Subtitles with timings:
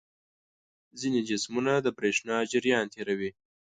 [0.99, 3.31] ځینې جسمونه د برېښنا جریان تیروي.